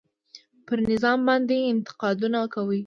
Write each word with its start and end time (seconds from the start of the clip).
پر 0.65 0.77
نظام 0.91 1.19
باندې 1.27 1.55
انتقادونه 1.71 2.39
کوي. 2.53 2.79